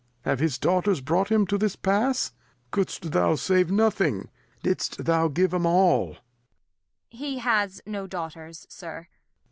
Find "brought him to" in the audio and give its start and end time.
0.99-1.59